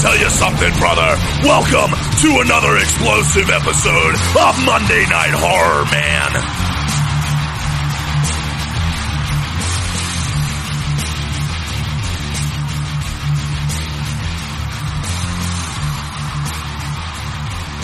[0.00, 1.14] tell you something, brother.
[1.44, 6.30] Welcome to another explosive episode of Monday Night Horror, man.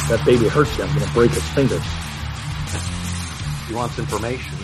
[0.00, 0.84] If that baby hurts you.
[0.84, 1.84] I'm going to break his fingers.
[3.68, 4.56] He wants information.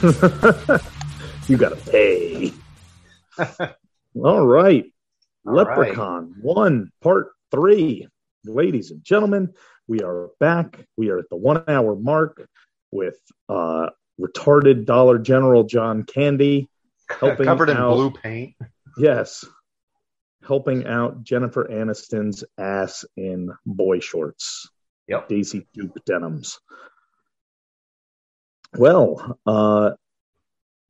[1.48, 2.52] you got to pay.
[4.22, 4.92] All right.
[5.48, 8.06] All Leprechaun 1, Part 3.
[8.44, 9.54] Ladies and gentlemen,
[9.86, 10.78] we are back.
[10.96, 12.46] We are at the one hour mark
[12.92, 13.88] with uh,
[14.20, 16.68] retarded Dollar General John Candy
[17.08, 18.54] helping Covered in blue paint.
[18.96, 19.44] Yes.
[20.46, 24.68] Helping out Jennifer Aniston's ass in boy shorts.
[25.08, 25.28] Yep.
[25.28, 26.58] Daisy Duke denims.
[28.76, 29.92] Well, uh,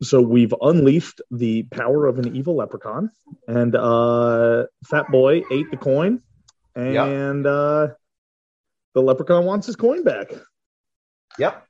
[0.03, 3.11] so we've unleashed the power of an evil leprechaun,
[3.47, 6.23] and uh, Fat Boy ate the coin,
[6.75, 7.89] and uh,
[8.95, 10.33] the leprechaun wants his coin back.
[11.39, 11.65] Yep.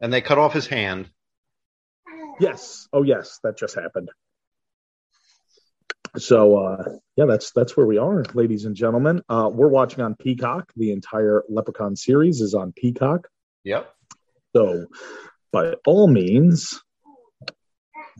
[0.00, 1.10] And they cut off his hand.
[2.40, 2.88] Yes.
[2.92, 4.10] Oh, yes, that just happened.
[6.16, 6.84] So uh,
[7.16, 9.22] yeah, that's that's where we are, ladies and gentlemen.
[9.28, 10.72] Uh, we're watching on Peacock.
[10.74, 13.28] The entire Leprechaun series is on Peacock.
[13.64, 13.92] Yep.
[14.56, 14.86] So
[15.52, 16.82] by all means,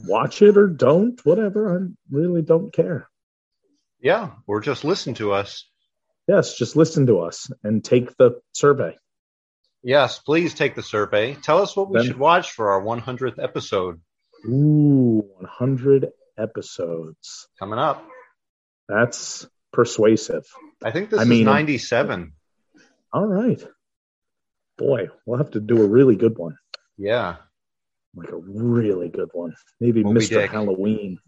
[0.05, 1.79] watch it or don't, whatever.
[1.79, 3.09] I really don't care.
[4.01, 4.31] Yeah.
[4.47, 5.69] Or just listen to us.
[6.29, 8.97] Yes, just listen to us and take the survey.
[9.83, 11.35] Yes, please take the survey.
[11.35, 14.01] Tell us what we should watch for our 100th episode
[14.45, 17.49] Ooh, 100 episodes.
[17.59, 18.05] coming up.
[18.89, 20.45] That's persuasive.
[20.85, 22.33] I think this I is mean- 97.
[23.13, 23.63] All right.
[24.77, 26.57] Boy, we'll have to do a really good one.
[26.97, 27.37] Yeah.
[28.19, 29.55] Like a really good one.
[29.81, 30.29] Maybe Moby Mr.
[30.31, 30.51] Dick.
[30.51, 31.19] Halloween.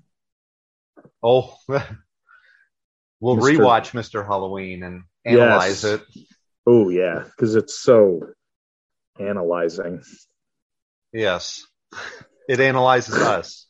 [1.23, 3.57] Oh, we'll Mr.
[3.59, 4.27] rewatch Mr.
[4.27, 6.01] Halloween and analyze Yes.
[6.01, 6.03] it.
[6.67, 8.21] Oh yeah, because it's so
[9.19, 10.03] analyzing.
[11.13, 11.67] Yes.
[12.49, 13.67] It analyzes us.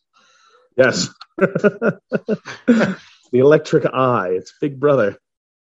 [0.76, 1.08] Yes.
[1.38, 2.88] the
[3.32, 4.30] electric eye.
[4.32, 5.16] It's Big Brother.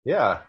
[0.06, 0.40] Yeah.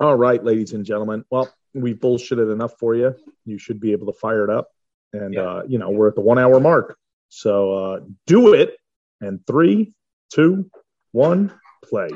[0.00, 1.24] All right, ladies and gentlemen.
[1.30, 3.14] Well, we've bullshitted enough for you.
[3.44, 4.68] You should be able to fire it up.
[5.14, 5.42] And Yeah.
[5.42, 6.96] uh, you know, we're at the one hour mark.
[7.28, 8.76] So uh do it.
[9.20, 9.94] And three,
[10.32, 10.70] two,
[11.12, 11.52] one,
[11.84, 12.08] play.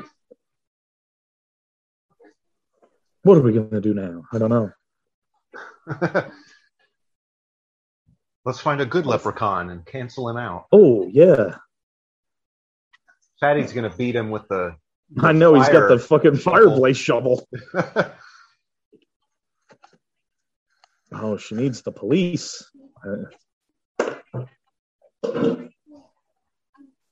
[3.23, 4.23] What are we gonna do now?
[4.33, 4.71] I don't know.
[8.45, 10.65] Let's find a good leprechaun and cancel him out.
[10.71, 11.57] Oh yeah.
[13.39, 14.75] Fatty's going to beat him with the.
[15.21, 17.47] I know he's got the fucking fireplace shovel.
[21.11, 22.69] Oh, she needs the police.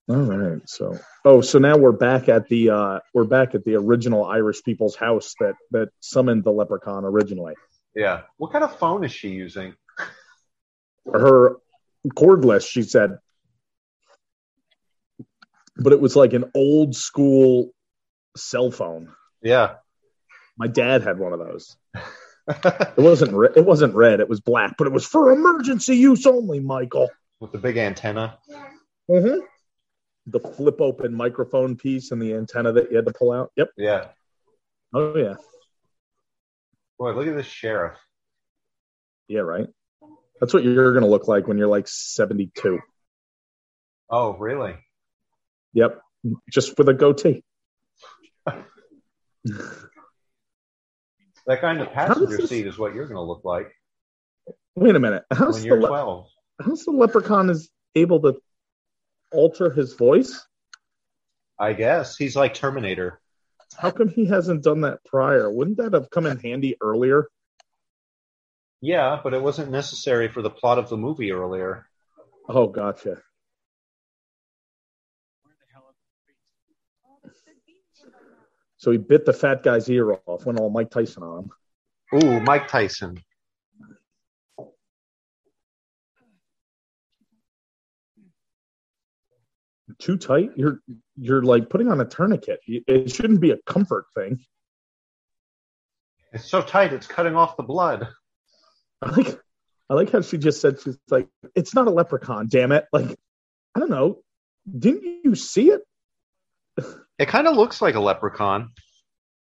[0.10, 0.62] All right.
[0.66, 4.64] So, oh, so now we're back at the uh we're back at the original Irish
[4.64, 7.56] people's house that that summoned the leprechaun originally.
[7.96, 8.22] yeah.
[8.38, 9.76] What kind of phone is she using?
[11.06, 11.58] Her
[12.10, 13.18] cordless, she said,
[15.78, 17.72] but it was like an old school
[18.36, 19.14] cell phone.
[19.42, 19.76] Yeah.
[20.58, 21.76] My dad had one of those.
[22.48, 24.20] It wasn't re- it wasn't red.
[24.22, 27.10] It was black, but it was for emergency use only, Michael.
[27.40, 28.38] with the big antenna.
[29.10, 29.40] Mm-hmm.
[30.28, 33.52] The flip open microphone piece and the antenna that you had to pull out.
[33.58, 33.70] Yep.
[33.78, 34.06] Yeah.
[34.94, 35.36] Oh yeah.
[36.98, 37.98] Boy, look at this sheriff.
[39.28, 39.42] Yeah.
[39.42, 39.68] Right.
[40.40, 42.80] That's what you're gonna look like when you're like 72.
[44.10, 44.76] Oh, really?
[45.74, 46.00] Yep.
[46.50, 47.44] Just with a goatee.
[51.48, 53.72] That kind of does passenger this- seat is what you're going to look like
[54.76, 55.24] Wait a minute.
[55.32, 56.28] How's when you're le- 12.
[56.62, 58.40] how's the leprechaun is able to
[59.32, 60.46] alter his voice?
[61.58, 63.20] I guess he's like Terminator.
[63.76, 65.52] How come he hasn't done that prior?
[65.52, 67.28] Wouldn't that have come in handy earlier?
[68.82, 71.88] Yeah, but it wasn't necessary for the plot of the movie earlier.
[72.48, 73.24] Oh, gotcha.
[78.78, 81.52] So he bit the fat guy's ear off, went all Mike Tyson on him.
[82.24, 83.22] Ooh, Mike Tyson.
[90.00, 90.52] Too tight?
[90.56, 90.80] You're
[91.16, 92.60] you're like putting on a tourniquet.
[92.68, 94.40] It shouldn't be a comfort thing.
[96.34, 98.08] It's so tight, it's cutting off the blood.
[99.02, 99.40] I like
[99.90, 102.86] I like how she just said she's like, it's not a leprechaun, damn it.
[102.92, 103.18] Like,
[103.74, 104.22] I don't know.
[104.78, 105.82] Didn't you see it?
[107.20, 108.72] It kind of looks like a leprechaun.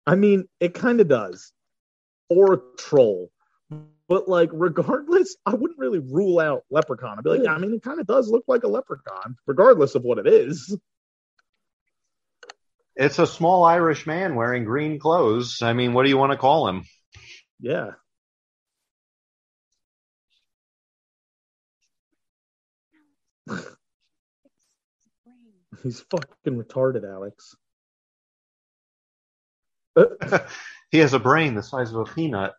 [0.06, 1.53] I mean, it kind of does.
[2.29, 3.31] Or a troll.
[4.09, 7.19] But like, regardless, I wouldn't really rule out leprechaun.
[7.19, 9.94] I'd be like, yeah, I mean, it kind of does look like a leprechaun, regardless
[9.94, 10.76] of what it is.
[12.94, 15.62] It's a small Irish man wearing green clothes.
[15.62, 16.85] I mean, what do you want to call him?
[17.59, 17.93] Yeah.
[25.83, 27.57] He's fucking retarded, Alex.
[30.91, 32.53] he has a brain the size of a peanut.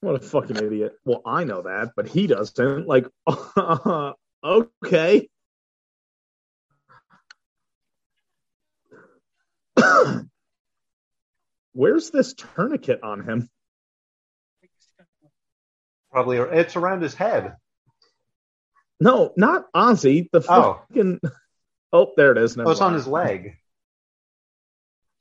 [0.00, 0.92] What a fucking idiot.
[1.04, 2.86] Well, I know that, but he doesn't.
[2.86, 3.08] Like,
[4.44, 5.28] okay.
[11.72, 13.48] Where's this tourniquet on him?
[16.12, 17.56] Probably it's around his head.
[19.00, 20.28] No, not Ozzy.
[20.32, 20.80] The Oh.
[20.88, 21.20] fucking.
[21.92, 22.56] Oh, there it is.
[22.56, 23.56] Never Oh, it's on his leg.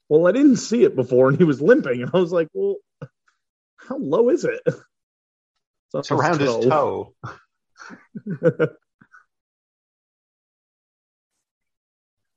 [0.09, 2.75] Well, I didn't see it before, and he was limping, and I was like, "Well,
[3.77, 4.61] how low is it?"
[5.93, 7.13] It's around his toe.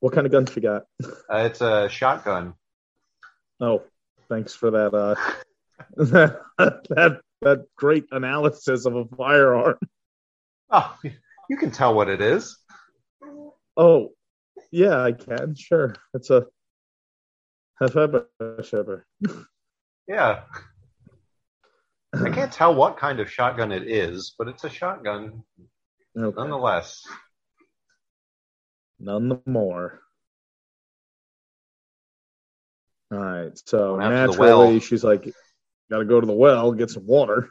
[0.01, 0.85] what kind of guns you got?
[1.05, 2.55] Uh, it's a shotgun.
[3.61, 3.83] Oh,
[4.29, 4.95] thanks for that.
[4.95, 5.15] Uh,
[5.97, 9.79] that that that great analysis of a firearm.
[10.71, 10.97] Oh,
[11.49, 12.57] you can tell what it is.
[13.77, 14.11] Oh,
[14.71, 15.55] yeah, I can.
[15.55, 16.47] Sure, it's a.
[20.09, 20.43] Yeah.
[22.15, 25.45] I can't tell what kind of shotgun it is, but it's a shotgun
[26.17, 26.37] Okay.
[26.37, 27.05] nonetheless.
[28.99, 30.01] None the more.
[33.13, 34.81] All right, so naturally, well.
[34.81, 35.33] she's like,
[35.91, 37.51] "Got to go to the well, get some water."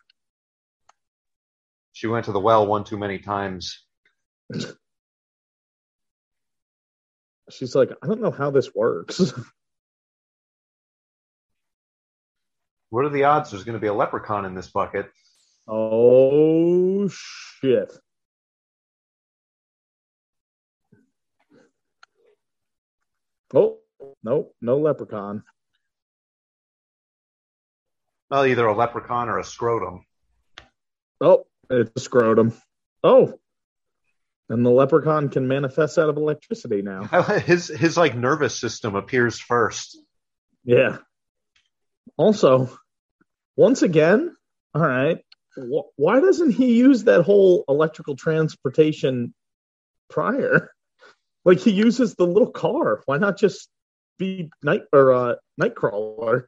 [1.94, 3.87] She went to the well one too many times.
[7.50, 9.34] She's like, "I don't know how this works."
[12.90, 15.12] What are the odds there's going to be a leprechaun in this bucket?
[15.68, 17.92] oh shit!
[23.54, 23.80] Oh
[24.24, 25.44] no, no leprechaun.
[28.30, 30.06] Well, either a leprechaun or a scrotum.
[31.22, 32.54] Oh, it's a scrotum.
[33.04, 33.40] Oh,
[34.50, 37.04] and the leprechaun can manifest out of electricity now.
[37.46, 39.98] His his like nervous system appears first.
[40.64, 40.98] Yeah.
[42.18, 42.78] Also,
[43.56, 44.36] once again,
[44.74, 45.20] all right.
[45.58, 49.34] Wh- why doesn't he use that whole electrical transportation
[50.10, 50.72] prior?
[51.46, 53.04] Like he uses the little car.
[53.06, 53.70] Why not just
[54.20, 56.48] be night or uh, nightcrawler?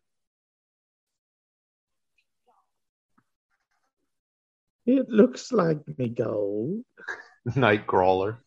[4.85, 6.83] It looks like me gold.
[7.49, 8.37] Nightcrawler.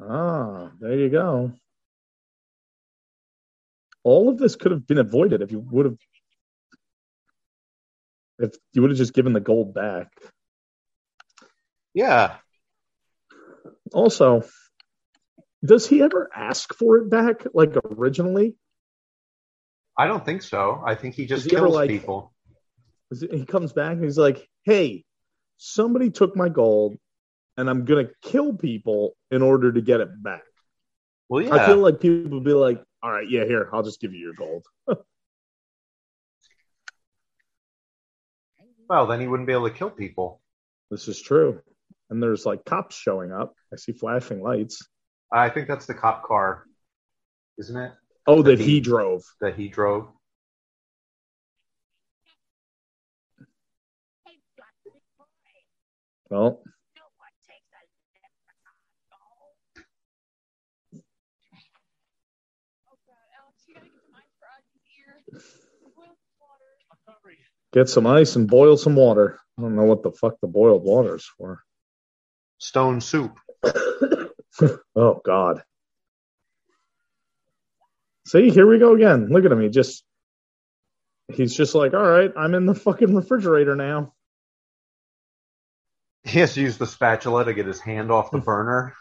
[0.00, 1.52] Ah, there you go.
[4.02, 5.96] All of this could have been avoided if you would have
[8.38, 10.08] if you would have just given the gold back.
[11.94, 12.36] Yeah.
[13.92, 14.42] Also,
[15.64, 18.56] does he ever ask for it back like originally?
[19.96, 20.82] I don't think so.
[20.84, 22.32] I think he just he kills like- people.
[23.30, 25.04] He comes back and he's like, "Hey,
[25.56, 26.96] somebody took my gold,
[27.56, 30.42] and I'm gonna kill people in order to get it back."
[31.28, 31.54] Well, yeah.
[31.54, 34.18] I feel like people would be like, "All right, yeah, here, I'll just give you
[34.18, 34.66] your gold."
[38.88, 40.40] Well, then he wouldn't be able to kill people.
[40.90, 41.60] This is true.
[42.10, 43.54] And there's like cops showing up.
[43.72, 44.86] I see flashing lights.
[45.32, 46.64] I think that's the cop car,
[47.58, 47.92] isn't it?
[48.26, 49.22] Oh, that That he he- drove.
[49.40, 50.08] That he drove.
[56.30, 56.62] Well,
[67.72, 69.38] get some ice and boil some water.
[69.58, 71.60] I don't know what the fuck the boiled water is for.
[72.58, 73.38] Stone soup.
[74.96, 75.62] oh God.
[78.26, 79.28] See, here we go again.
[79.28, 79.60] Look at him.
[79.60, 80.04] He just
[81.32, 84.14] he's just like, all right, I'm in the fucking refrigerator now.
[86.22, 88.94] He has to use the spatula to get his hand off the burner.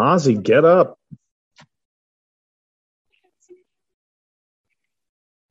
[0.00, 0.98] Ozzy, get up.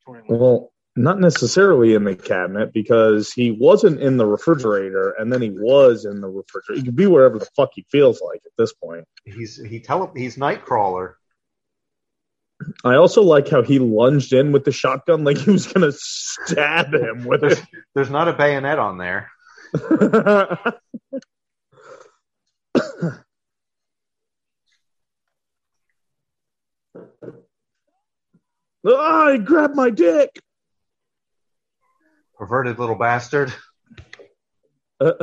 [0.07, 5.51] Well, not necessarily in the cabinet because he wasn't in the refrigerator and then he
[5.51, 6.79] was in the refrigerator.
[6.79, 9.05] He can be wherever the fuck he feels like at this point.
[9.23, 11.13] He's he tele he's Nightcrawler.
[12.83, 16.91] I also like how he lunged in with the shotgun like he was gonna stab
[16.91, 17.61] him with it.
[17.93, 19.29] There's not a bayonet on there.
[28.87, 30.39] ah, he grabbed my dick.
[32.37, 33.51] Perverted little bastard.
[34.99, 35.13] Uh,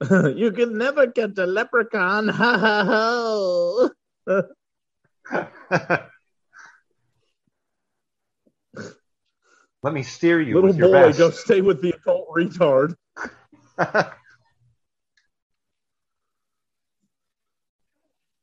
[0.36, 2.28] you can never get the leprechaun.
[2.38, 3.88] Ha ha ha.
[9.82, 12.94] Let me steer you Little with your boy, go stay with the adult retard.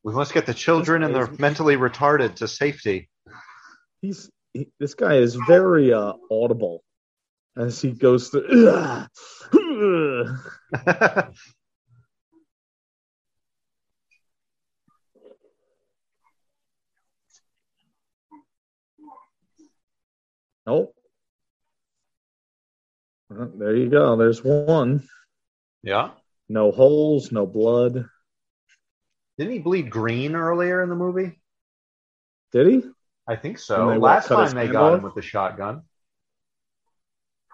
[0.03, 3.09] we must get the children and the mentally retarded to safety.
[4.01, 6.83] He's he, this guy is very uh, audible
[7.57, 8.69] as he goes through.
[8.69, 9.09] Ugh.
[9.53, 11.33] Ugh.
[20.67, 20.93] Oh.
[23.29, 24.15] Well, there you go.
[24.15, 25.07] There's one.
[25.83, 26.11] yeah.
[26.49, 28.05] No holes, no blood.
[29.37, 31.39] Didn't he bleed green earlier in the movie?
[32.51, 32.83] Did he?
[33.27, 33.87] I think so.
[33.97, 35.81] Last time they got him with the shotgun.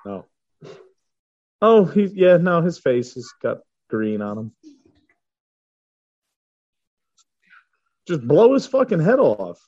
[0.05, 0.25] No.
[1.61, 3.59] Oh, he yeah, no, his face has got
[3.89, 4.51] green on him.
[8.07, 9.59] Just blow his fucking head off.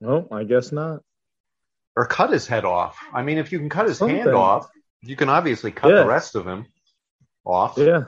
[0.00, 1.00] No, I guess not.
[1.96, 2.98] Or cut his head off.
[3.12, 4.68] I mean, if you can cut his hand off,
[5.00, 6.02] you can obviously cut Yeah.
[6.02, 6.66] the rest of him
[7.46, 7.78] off.
[7.78, 8.06] Yeah.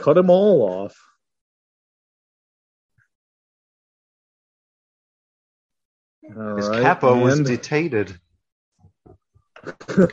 [0.00, 0.96] Cut them all off.
[6.34, 8.18] All His right, capo was detated.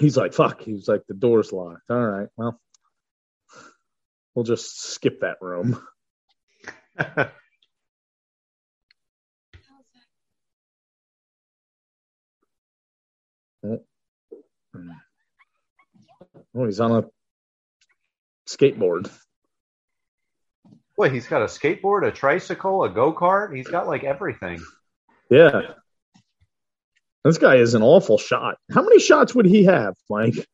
[0.00, 0.62] he's like, fuck.
[0.62, 1.90] He's like, the door's locked.
[1.90, 2.58] All right, well,
[4.34, 5.78] we'll just skip that room.
[16.54, 17.04] Oh, he's on a
[18.48, 19.10] skateboard.
[20.96, 23.54] Boy, he's got a skateboard, a tricycle, a go kart.
[23.54, 24.60] He's got like everything.
[25.30, 25.62] Yeah.
[27.24, 28.56] This guy is an awful shot.
[28.72, 30.46] How many shots would he have, Mike?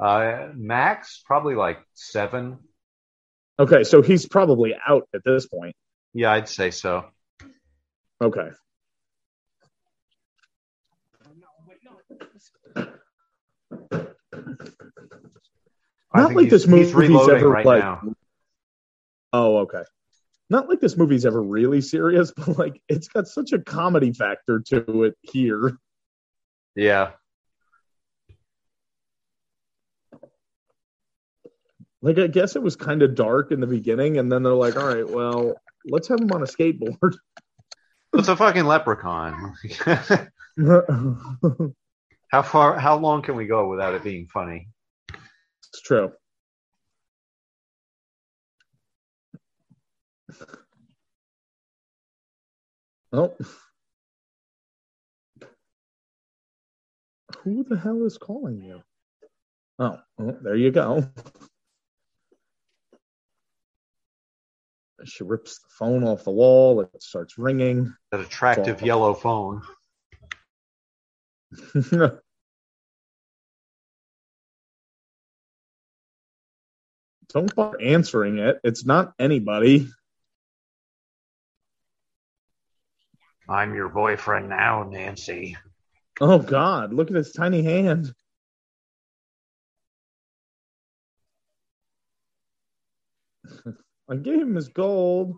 [0.00, 2.58] Uh, Max, probably like seven.
[3.58, 5.76] Okay, so he's probably out at this point.
[6.12, 7.04] Yeah, I'd say so.
[8.20, 8.48] Okay.
[12.76, 12.82] I
[16.14, 16.92] Not like this movie's
[17.28, 18.14] ever, right like- now.
[19.32, 19.82] Oh, okay.
[20.48, 24.60] Not like this movie's ever really serious, but like it's got such a comedy factor
[24.68, 25.78] to it here.
[26.76, 27.12] Yeah.
[32.02, 34.76] Like I guess it was kind of dark in the beginning, and then they're like,
[34.76, 35.54] "All right, well,
[35.86, 37.14] let's have him on a skateboard."
[38.16, 39.56] It's a fucking leprechaun.
[42.30, 42.78] how far?
[42.78, 44.68] How long can we go without it being funny?
[45.80, 46.12] True.
[53.12, 53.34] Oh.
[57.42, 58.82] Who the hell is calling you?
[59.78, 61.08] Oh, well, there you go.
[65.04, 66.80] She rips the phone off the wall.
[66.80, 67.94] It starts ringing.
[68.10, 69.62] That attractive yellow phone.
[77.32, 78.60] Don't bother answering it.
[78.64, 79.88] It's not anybody.
[83.48, 85.56] I'm your boyfriend now, Nancy.
[86.20, 88.14] Oh God, look at his tiny hand.
[94.08, 95.36] I gave him his gold.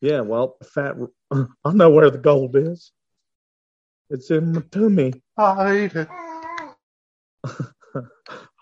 [0.00, 0.96] Yeah, well, fat.
[1.30, 2.92] I know where the gold is.
[4.10, 5.12] It's in my tummy.
[5.38, 6.08] Hide.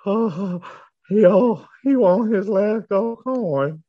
[0.07, 0.61] Oh,
[1.11, 3.83] he oh, he want his last gold coin.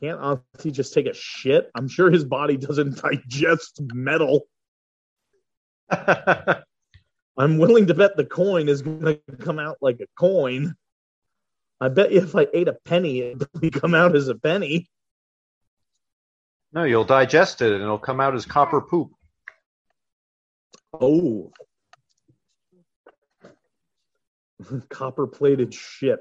[0.00, 1.70] Can't Auntie just take a shit?
[1.76, 4.42] I'm sure his body doesn't digest metal.
[5.90, 6.64] I'm
[7.58, 10.74] willing to bet the coin is going to come out like a coin.
[11.80, 14.88] I bet if I ate a penny, it would come out as a penny.
[16.72, 19.12] no, you'll digest it and it'll come out as copper poop.
[20.92, 21.52] Oh.
[24.88, 26.20] Copper plated shit.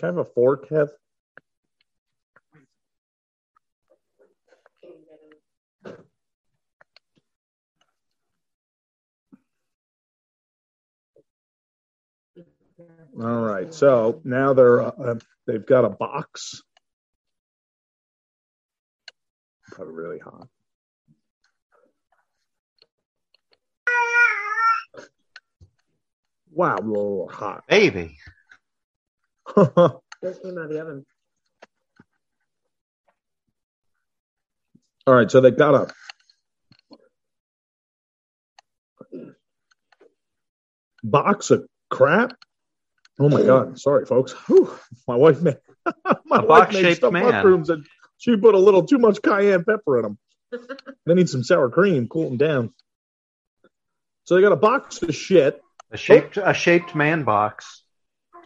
[0.00, 0.90] Kind of a fork, Heath?
[13.20, 13.72] All right.
[13.72, 16.62] So now they're uh, they've got a box
[19.72, 20.48] Probably really hot.
[26.54, 27.64] Wow, a little hot.
[27.68, 28.18] Baby.
[29.56, 31.06] Just came out of the oven.
[35.06, 35.94] All right, so they got a
[41.02, 42.34] box of crap.
[43.18, 43.78] Oh my god!
[43.78, 44.32] Sorry, folks.
[44.46, 44.70] Whew.
[45.08, 45.58] My wife made
[46.24, 47.24] my A wife made stuffed man.
[47.24, 47.84] mushrooms and
[48.18, 50.18] she put a little too much cayenne pepper in them.
[51.06, 52.74] they need some sour cream, cool them down.
[54.24, 55.60] So they got a box of shit.
[55.92, 57.84] A shaped a shaped man box.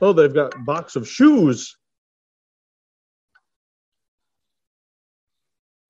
[0.03, 1.76] Oh, they've got a box of shoes.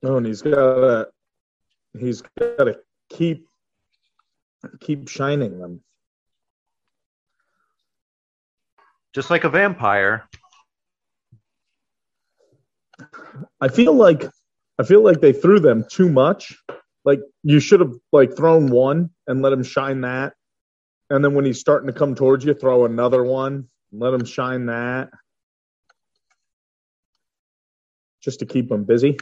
[0.04, 1.08] Oh, and he's got to
[1.98, 3.46] he's got to keep
[4.80, 5.82] keep shining them.
[9.14, 10.28] Just like a vampire.
[13.60, 14.26] I feel like
[14.78, 16.54] I feel like they threw them too much.
[17.06, 20.34] Like you should have like thrown one and let him shine that,
[21.10, 24.66] and then when he's starting to come towards you, throw another one, let him shine
[24.66, 25.10] that,
[28.22, 29.16] just to keep him busy.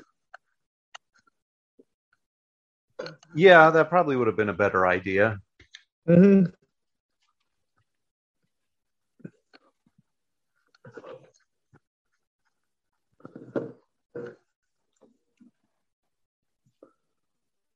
[3.35, 5.39] Yeah, that probably would have been a better idea.
[6.09, 6.51] Mm-hmm.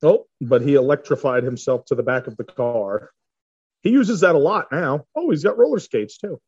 [0.01, 3.11] Oh, but he electrified himself to the back of the car.
[3.83, 5.05] He uses that a lot now.
[5.15, 6.41] Oh, he's got roller skates too.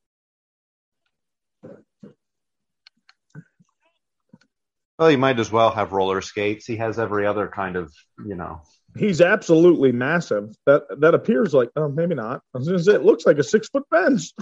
[4.99, 6.67] Well, he might as well have roller skates.
[6.67, 7.91] He has every other kind of,
[8.27, 8.61] you know.
[8.99, 10.55] He's absolutely massive.
[10.67, 12.43] That that appears like oh maybe not.
[12.55, 14.35] I was gonna say it looks like a six foot fence.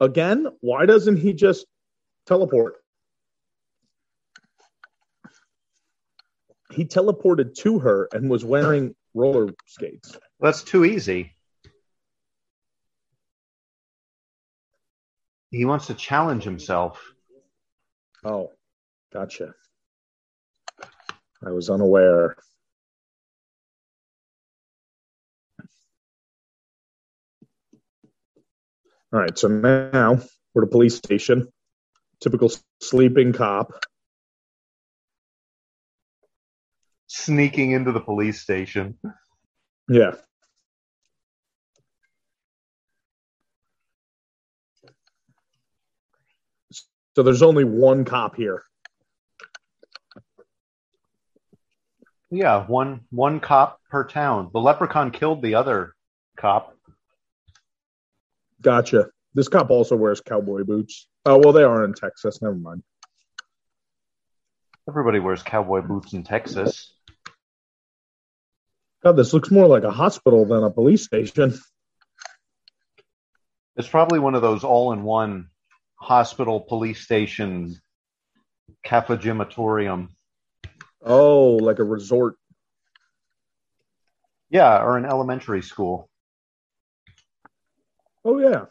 [0.00, 1.66] Again, why doesn't he just
[2.26, 2.81] teleport?
[6.72, 10.16] He teleported to her and was wearing roller skates.
[10.40, 11.36] That's too easy.
[15.50, 16.98] He wants to challenge himself.
[18.24, 18.52] Oh,
[19.12, 19.54] gotcha.
[21.44, 22.36] I was unaware.
[29.12, 30.20] All right, so now
[30.54, 31.48] we're at a police station.
[32.20, 33.72] Typical sleeping cop.
[37.24, 38.98] Sneaking into the police station.
[39.88, 40.12] Yeah.
[47.14, 48.64] So there's only one cop here.
[52.32, 54.50] Yeah, one one cop per town.
[54.52, 55.94] The leprechaun killed the other
[56.36, 56.74] cop.
[58.62, 59.10] Gotcha.
[59.34, 61.06] This cop also wears cowboy boots.
[61.24, 62.42] Oh, well, they are in Texas.
[62.42, 62.82] Never mind.
[64.88, 66.91] Everybody wears cowboy boots in Texas.
[69.02, 71.58] God, this looks more like a hospital than a police station.
[73.76, 75.48] It's probably one of those all-in-one
[75.96, 77.76] hospital, police station,
[78.86, 80.08] cafegimatorium.
[81.04, 82.36] Oh, like a resort.
[84.50, 86.08] Yeah, or an elementary school.
[88.24, 88.66] Oh, yeah.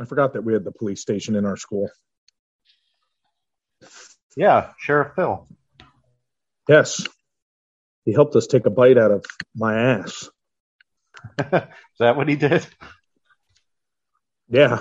[0.00, 1.90] I forgot that we had the police station in our school.
[4.40, 5.46] Yeah, Sheriff Phil.
[6.66, 7.06] Yes.
[8.06, 10.30] He helped us take a bite out of my ass.
[11.38, 11.60] Is
[11.98, 12.66] that what he did?
[14.48, 14.80] Yeah.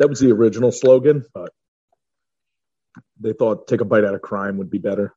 [0.00, 1.50] That was the original slogan, but
[3.18, 5.14] they thought take a bite out of crime would be better.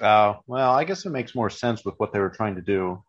[0.00, 3.04] Oh, well, I guess it makes more sense with what they were trying to do.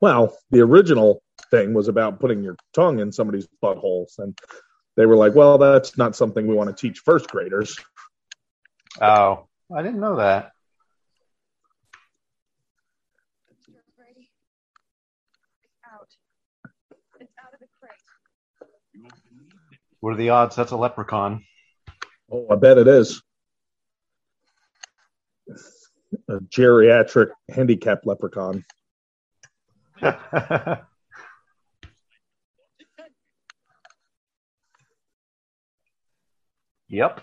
[0.00, 4.36] Well, the original thing was about putting your tongue in somebody's buttholes, and
[4.96, 7.78] they were like, "Well, that's not something we want to teach first graders."
[9.00, 10.52] Oh, I didn't know that.
[13.96, 14.30] Brady.
[15.62, 16.08] It's out.
[17.20, 19.10] It's out of the crate.
[20.00, 21.44] What are the odds that's a leprechaun?
[22.32, 23.22] Oh, I bet it is
[26.28, 28.64] a geriatric handicapped leprechaun.
[36.88, 37.20] yep.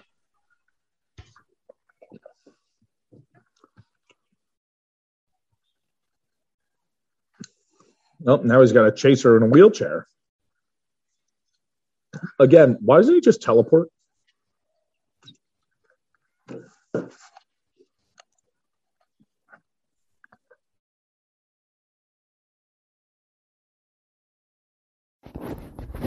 [8.25, 10.07] Oh, now he's got a chaser in a wheelchair.
[12.39, 13.89] Again, why doesn't he just teleport?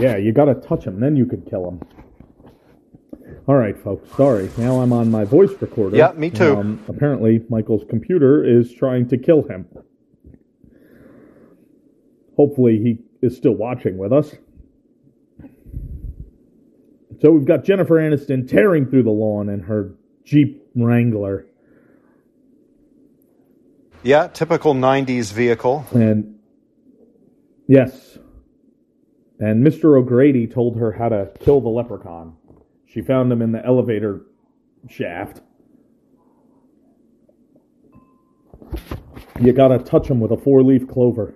[0.00, 1.80] Yeah, you gotta touch him, then you could kill him.
[3.46, 4.08] All right, folks.
[4.16, 4.50] Sorry.
[4.58, 5.96] Now I'm on my voice recorder.
[5.96, 6.56] Yeah, me too.
[6.56, 9.66] Um, apparently, Michael's computer is trying to kill him.
[12.36, 14.34] Hopefully, he is still watching with us.
[17.20, 21.46] So we've got Jennifer Aniston tearing through the lawn in her Jeep Wrangler,
[24.02, 25.84] Yeah, typical 90s vehicle.
[25.92, 26.36] and
[27.66, 28.16] yes,
[29.40, 29.98] and Mr.
[29.98, 32.36] O'Grady told her how to kill the leprechaun.
[32.86, 34.20] She found him in the elevator
[34.88, 35.40] shaft.
[39.40, 41.34] You gotta touch him with a four leaf clover.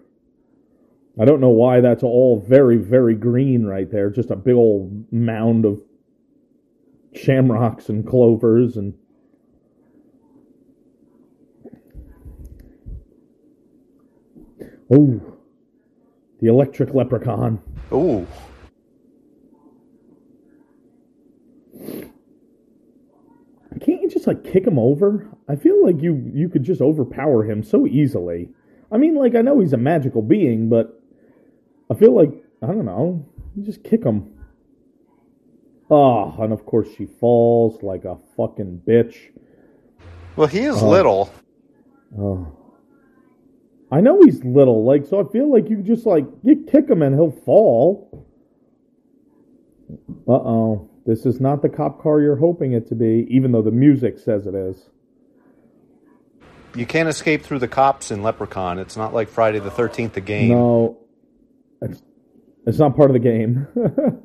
[1.19, 4.11] I don't know why that's all very, very green right there.
[4.11, 5.81] Just a big old mound of
[7.15, 8.95] shamrocks and clovers and.
[14.93, 15.34] Oh,
[16.45, 17.59] the electric leprechaun.
[17.91, 18.27] Ooh.
[23.81, 25.27] Can't you just like kick him over?
[25.49, 28.51] I feel like you you could just overpower him so easily.
[28.93, 31.01] I mean, like I know he's a magical being, but
[31.91, 32.31] I feel like
[32.63, 33.27] I don't know.
[33.57, 34.31] You just kick him.
[35.91, 39.17] Oh, and of course she falls like a fucking bitch.
[40.37, 40.89] Well, he is Oh.
[40.91, 41.31] little.
[42.19, 42.47] Oh.
[43.95, 45.25] I know he's little, like so.
[45.25, 48.27] I feel like you just like you kick him and he'll fall.
[50.27, 53.63] Uh oh, this is not the cop car you're hoping it to be, even though
[53.63, 54.91] the music says it is.
[56.75, 58.81] You can't escape through the cops in Leprechaun.
[58.81, 60.49] It's not like Friday the 13th, the game.
[60.49, 60.99] No,
[61.81, 62.03] it's
[62.67, 63.69] it's not part of the game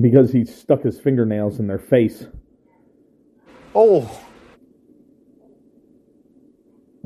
[0.00, 2.26] because he stuck his fingernails in their face.
[3.76, 4.10] Oh,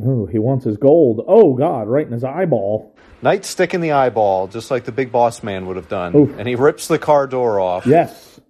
[0.05, 1.25] Oh, he wants his gold.
[1.27, 2.95] Oh God, right in his eyeball.
[3.23, 6.15] nightstick in the eyeball, just like the big boss man would have done.
[6.15, 6.39] Oof.
[6.39, 7.85] And he rips the car door off.
[7.87, 8.41] Yes.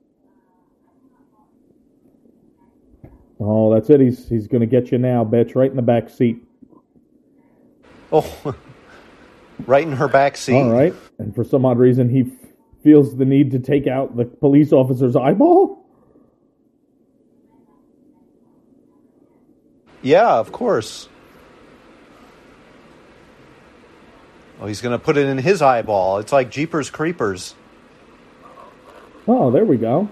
[3.41, 4.01] Oh, that's it.
[4.01, 5.55] He's he's gonna get you now, bitch.
[5.55, 6.43] Right in the back seat.
[8.13, 8.55] Oh,
[9.67, 10.55] right in her back seat.
[10.55, 10.95] All right.
[11.19, 12.31] And for some odd reason, he
[12.83, 15.87] feels the need to take out the police officer's eyeball.
[20.03, 21.09] Yeah, of course.
[24.61, 26.19] Oh, he's going to put it in his eyeball.
[26.19, 27.55] It's like Jeepers Creepers.
[29.27, 30.09] Oh, there we go.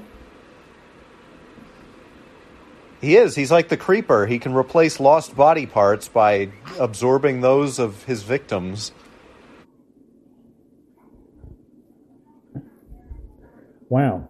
[3.01, 3.35] He is.
[3.35, 4.27] He's like the creeper.
[4.27, 8.93] He can replace lost body parts by absorbing those of his victims.
[13.89, 14.29] Wow.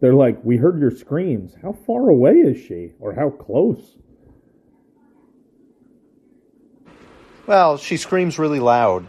[0.00, 1.54] They're like, we heard your screams.
[1.62, 3.96] How far away is she, or how close?
[7.46, 9.06] Well, she screams really loud.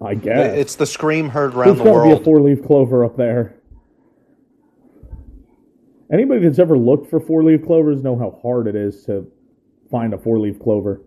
[0.00, 2.24] I guess It's the scream heard around There's the got to be a world.
[2.24, 3.54] four-leaf clover up there.
[6.12, 9.30] Anybody that's ever looked for four-leaf clovers know how hard it is to
[9.90, 11.00] find a four-leaf clover.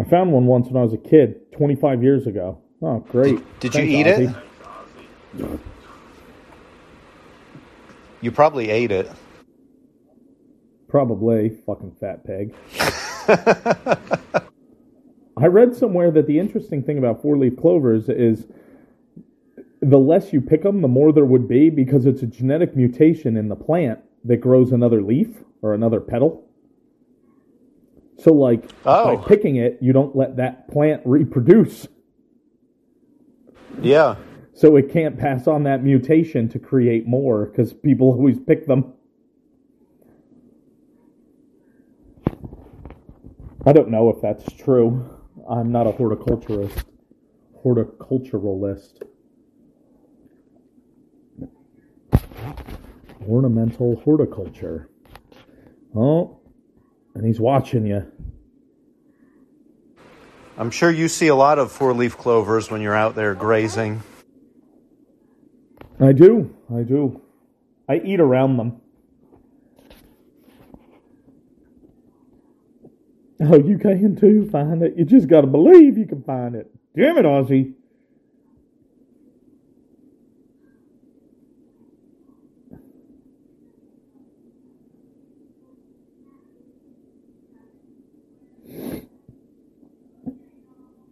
[0.00, 2.58] I found one once when I was a kid, 25 years ago.
[2.80, 3.40] Oh, great!
[3.58, 5.60] Did you Thanks, eat it?
[8.20, 9.10] You probably ate it.
[10.88, 12.54] Probably fucking fat peg.
[15.36, 18.46] I read somewhere that the interesting thing about four-leaf clovers is
[19.80, 23.36] the less you pick them, the more there would be because it's a genetic mutation
[23.36, 25.28] in the plant that grows another leaf
[25.62, 26.44] or another petal.
[28.18, 29.16] So, like, Oh.
[29.16, 31.86] by picking it, you don't let that plant reproduce.
[33.80, 34.16] Yeah.
[34.54, 38.92] So it can't pass on that mutation to create more because people always pick them.
[43.68, 45.06] I don't know if that's true.
[45.46, 46.86] I'm not a horticulturist.
[47.62, 49.02] Horticulturalist.
[53.28, 54.88] Ornamental horticulture.
[55.94, 56.40] Oh,
[57.14, 58.10] and he's watching you.
[60.56, 64.00] I'm sure you see a lot of four leaf clovers when you're out there grazing.
[66.00, 66.56] I do.
[66.74, 67.20] I do.
[67.86, 68.80] I eat around them.
[73.40, 74.96] Oh, you can too find it.
[74.96, 76.70] You just got to believe you can find it.
[76.96, 77.74] Damn it, Ozzy.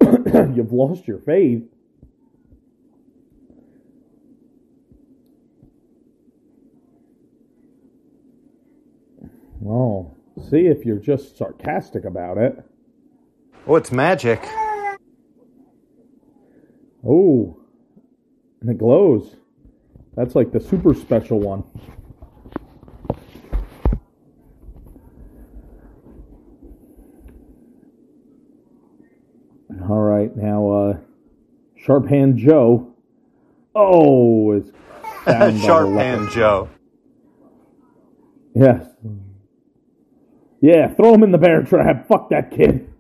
[0.57, 1.63] You've lost your faith.
[9.65, 12.63] Oh, see if you're just sarcastic about it.
[13.67, 14.43] Oh, it's magic.
[17.09, 17.59] Oh,
[18.61, 19.37] and it glows.
[20.15, 21.65] That's like the super special one.
[29.89, 30.99] All right, now uh,
[31.77, 32.93] Sharp Hand Joe.
[33.75, 34.73] Oh, is
[35.63, 36.31] Sharp Hand.
[36.31, 36.69] Joe.
[38.55, 38.87] Yes.
[40.67, 42.09] Yeah, throw him in the bear trap.
[42.09, 42.93] Fuck that kid.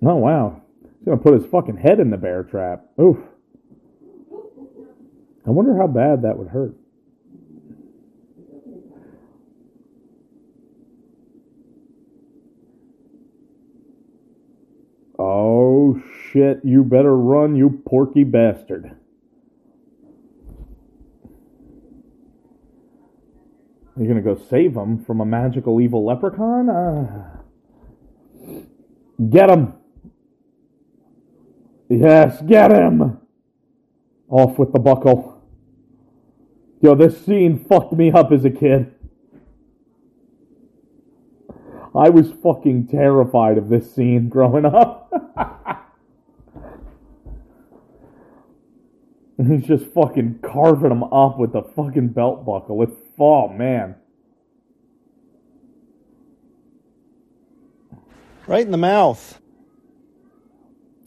[0.00, 2.86] Oh wow, he's gonna put his fucking head in the bear trap.
[3.00, 3.16] Oof.
[5.44, 6.76] I wonder how bad that would hurt.
[15.18, 16.00] Oh
[16.30, 18.99] shit, you better run, you porky bastard.
[24.00, 26.70] You're gonna go save him from a magical evil leprechaun?
[26.70, 27.36] Uh,
[29.28, 29.74] get him!
[31.90, 33.18] Yes, get him!
[34.30, 35.42] Off with the buckle.
[36.80, 38.94] Yo, this scene fucked me up as a kid.
[41.94, 45.12] I was fucking terrified of this scene growing up.
[49.46, 52.82] He's just fucking carving him up with the fucking belt buckle.
[52.82, 53.94] It's oh man.
[58.46, 59.40] Right in the mouth.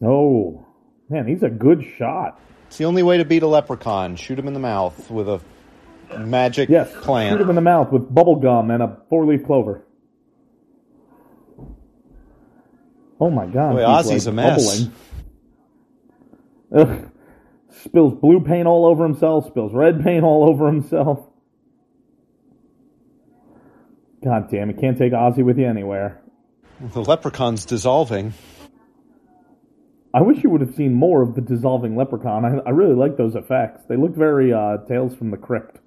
[0.01, 0.65] Oh
[1.09, 2.39] man, he's a good shot.
[2.67, 4.15] It's the only way to beat a leprechaun.
[4.15, 5.41] Shoot him in the mouth with a
[6.17, 7.33] magic Yes, plant.
[7.37, 9.83] shoot him in the mouth with bubble gum and a four-leaf clover.
[13.19, 14.87] Oh my god, Boy, Ozzy's like, a mess.
[17.83, 19.47] Spills blue paint all over himself.
[19.47, 21.19] Spills red paint all over himself.
[24.23, 24.79] God damn it!
[24.79, 26.21] Can't take Ozzy with you anywhere.
[26.93, 28.33] The leprechaun's dissolving.
[30.13, 32.45] I wish you would have seen more of the dissolving leprechaun.
[32.45, 33.81] I, I really like those effects.
[33.87, 35.79] They look very uh, Tales from the Crypt.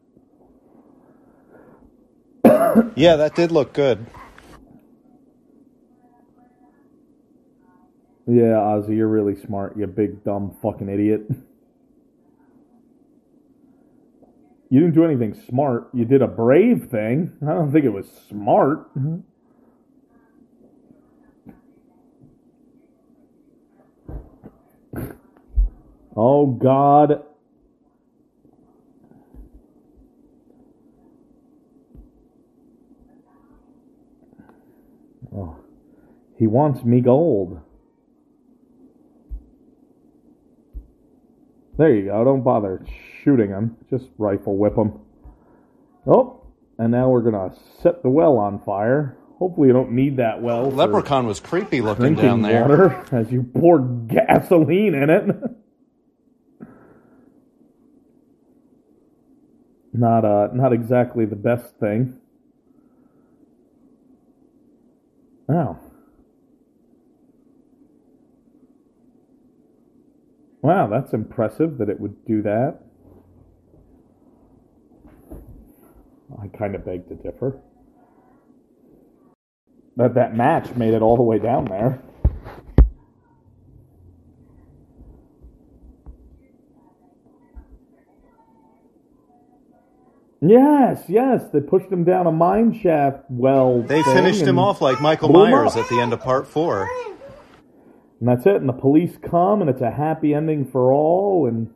[2.94, 4.04] Yeah, that did look good.
[8.26, 9.76] Yeah, Ozzy, you're really smart.
[9.78, 11.22] You big dumb fucking idiot.
[14.68, 15.88] You didn't do anything smart.
[15.94, 17.32] You did a brave thing.
[17.42, 18.90] I don't think it was smart.
[26.18, 27.22] Oh God.
[35.34, 35.56] Oh,
[36.38, 37.60] he wants me gold.
[41.76, 42.24] There you go.
[42.24, 42.84] Don't bother
[43.22, 43.76] shooting them.
[43.90, 45.00] Just rifle whip them.
[46.06, 46.42] Oh,
[46.78, 49.16] and now we're gonna set the well on fire.
[49.38, 50.70] Hopefully, you don't need that well.
[50.70, 52.62] Leprechaun was creepy looking down there.
[52.62, 55.26] water as you pour gasoline in it.
[59.92, 62.18] not uh, not exactly the best thing.
[65.48, 65.78] Oh.
[70.62, 72.80] Wow, that's impressive that it would do that.
[76.42, 77.60] I kind of beg to differ.
[79.96, 82.02] That that match made it all the way down there.
[90.42, 93.82] Yes, yes, they pushed him down a mine shaft well.
[93.82, 96.88] They finished him off like Michael Myers at the end of part four.
[98.20, 98.56] And that's it.
[98.56, 101.46] And the police come, and it's a happy ending for all.
[101.46, 101.70] And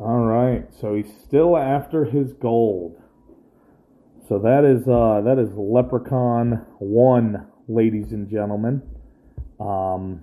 [0.00, 3.00] all right, so he's still after his gold.
[4.28, 8.82] So that is uh, that is Leprechaun one, ladies and gentlemen.
[9.60, 10.22] Um,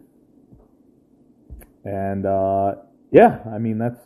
[1.85, 2.75] and uh,
[3.11, 3.99] yeah, I mean that's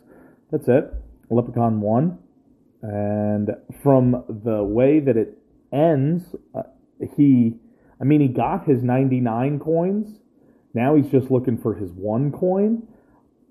[0.50, 0.92] that's it.
[1.32, 2.18] Leprechaun one,
[2.82, 3.50] and
[3.82, 5.38] from the way that it
[5.72, 6.62] ends, uh,
[7.16, 7.54] he,
[8.00, 10.18] I mean, he got his ninety nine coins.
[10.74, 12.86] Now he's just looking for his one coin.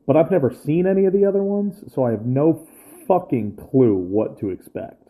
[0.08, 2.68] But I've never seen any of the other ones, so I have no
[3.08, 5.08] fucking clue what to expect.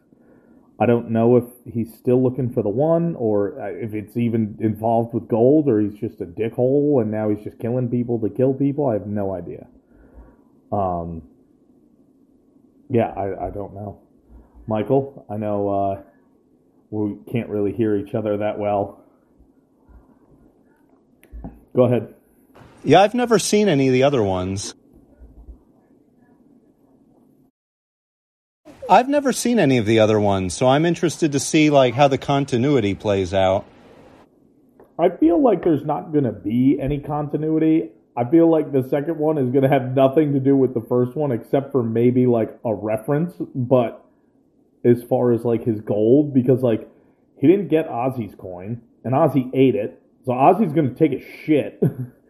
[0.79, 4.57] I don't know if he's still looking for the one, or uh, if it's even
[4.60, 8.29] involved with gold, or he's just a dickhole and now he's just killing people to
[8.29, 8.88] kill people.
[8.88, 9.67] I have no idea.
[10.71, 11.21] Um,
[12.91, 14.01] yeah, I, I don't know.
[14.67, 16.01] Michael, I know uh,
[16.89, 19.04] we can't really hear each other that well.
[21.73, 22.13] Go ahead.
[22.84, 24.75] Yeah, I've never seen any of the other ones.
[28.89, 32.10] I've never seen any of the other ones, so I'm interested to see like how
[32.10, 33.65] the continuity plays out.
[34.99, 37.91] I feel like there's not going to be any continuity.
[38.17, 40.82] I feel like the second one is going to have nothing to do with the
[40.82, 44.06] first one except for maybe like a reference, but
[44.84, 46.89] as far as like his gold because like
[47.38, 50.02] he didn't get Ozzy's coin and Ozzy ate it.
[50.26, 51.82] So Ozzy's going to take a shit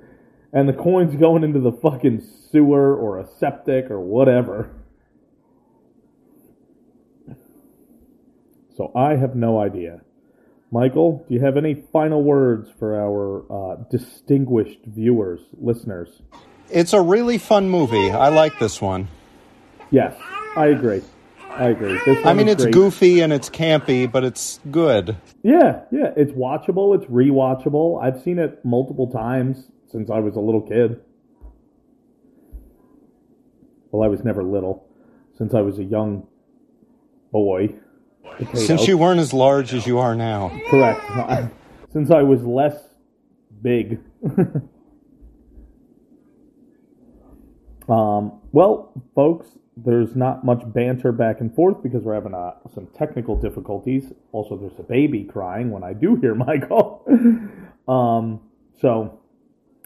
[0.54, 4.76] and the coin's going into the fucking sewer or a septic or whatever.
[8.76, 10.02] So I have no idea.
[10.72, 16.22] Michael, do you have any final words for our uh, distinguished viewers, listeners?
[16.70, 18.10] It's a really fun movie.
[18.10, 19.10] I like this one.
[19.90, 20.16] Yes,
[20.56, 21.02] I agree.
[21.50, 22.00] I agree.
[22.06, 22.74] This I mean, it's great.
[22.74, 25.18] goofy and it's campy, but it's good.
[25.44, 26.96] Yeah, yeah, it's watchable.
[26.96, 28.02] It's rewatchable.
[28.02, 31.02] I've seen it multiple times since I was a little kid.
[33.92, 34.88] Well, I was never little.
[35.38, 36.28] Since I was a young
[37.34, 37.76] boy.
[38.38, 38.58] Potato.
[38.58, 40.52] Since you weren't as large as you are now.
[40.70, 41.02] Correct.
[41.94, 42.76] Since I was less
[43.62, 44.00] big.
[47.90, 52.88] um, well, folks, there's not much banter back and forth because we're having uh, some
[52.88, 54.14] technical difficulties.
[54.32, 57.04] Also, there's a baby crying when I do hear Michael.
[57.88, 58.42] um,
[58.80, 59.20] so,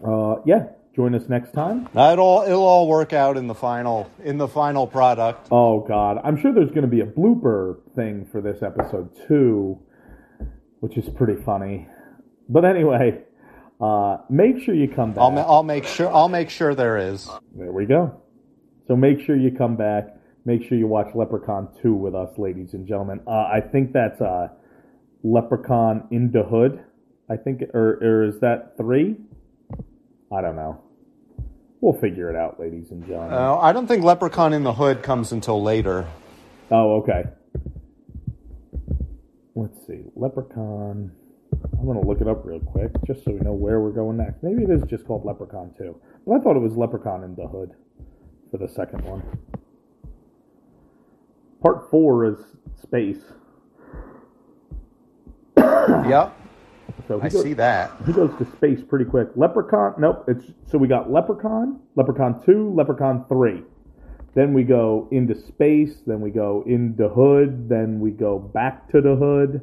[0.05, 1.88] uh, yeah, join us next time.
[1.95, 5.47] It'll it'll all work out in the final in the final product.
[5.51, 9.79] Oh God, I'm sure there's going to be a blooper thing for this episode too,
[10.79, 11.88] which is pretty funny.
[12.47, 13.23] But anyway,
[13.81, 15.21] uh, make sure you come back.
[15.21, 17.29] I'll ma- I'll make sure I'll make sure there is.
[17.55, 18.21] There we go.
[18.88, 20.10] So make sure you come back.
[20.45, 23.19] Make sure you watch Leprechaun 2 with us, ladies and gentlemen.
[23.25, 24.49] Uh, I think that's uh,
[25.23, 26.84] Leprechaun in the Hood.
[27.27, 29.15] I think, or, or is that 3?
[30.31, 30.84] I don't know.
[31.85, 33.31] We'll figure it out, ladies and gentlemen.
[33.31, 36.07] Uh, I don't think Leprechaun in the Hood comes until later.
[36.71, 37.25] Oh, okay.
[39.53, 40.01] Let's see.
[40.15, 41.11] Leprechaun.
[41.61, 44.17] I'm going to look it up real quick just so we know where we're going
[44.17, 44.41] next.
[44.41, 45.95] Maybe it is just called Leprechaun 2.
[46.25, 47.69] But I thought it was Leprechaun in the Hood
[48.49, 49.21] for the second one.
[51.61, 52.37] Part 4 is
[52.81, 53.21] space.
[56.09, 56.35] Yep,
[57.08, 57.91] So he I goes, see that.
[58.05, 59.29] he goes to space pretty quick.
[59.36, 59.95] Leprechaun.
[59.99, 60.25] Nope.
[60.27, 63.63] It's so we got Leprechaun, Leprechaun 2, Leprechaun 3.
[64.34, 68.99] Then we go into space, then we go into hood, then we go back to
[69.01, 69.62] the hood.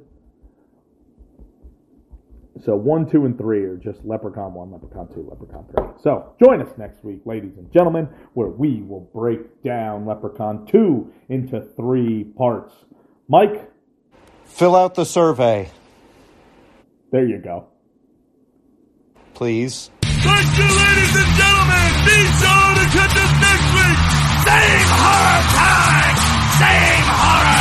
[2.64, 5.88] So one, two, and three are just Leprechaun one, Leprechaun two, Leprechaun three.
[6.02, 11.12] So join us next week, ladies and gentlemen, where we will break down Leprechaun two
[11.28, 12.72] into three parts.
[13.28, 13.70] Mike,
[14.44, 15.70] Fill out the survey,
[17.12, 17.66] there you go.
[19.34, 19.90] Please.
[20.00, 21.88] Thank you, ladies and gentlemen.
[22.08, 23.98] Be sure to catch us next week.
[24.48, 26.16] Same horror time.
[26.56, 27.51] Same horror.